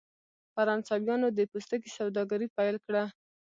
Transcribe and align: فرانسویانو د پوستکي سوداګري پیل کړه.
فرانسویانو 0.53 1.27
د 1.37 1.39
پوستکي 1.51 1.89
سوداګري 1.99 2.47
پیل 2.57 2.75
کړه. 2.85 3.03